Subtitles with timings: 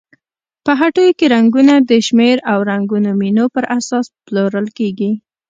[0.65, 5.11] په هټیو کې رنګونه د شمېر او رنګونو مینو پر اساس پلورل کیږي.